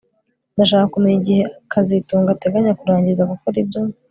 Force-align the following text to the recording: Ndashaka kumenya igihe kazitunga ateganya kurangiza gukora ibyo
Ndashaka 0.53 0.91
kumenya 0.93 1.17
igihe 1.21 1.43
kazitunga 1.71 2.29
ateganya 2.31 2.77
kurangiza 2.79 3.29
gukora 3.31 3.57
ibyo 3.63 3.81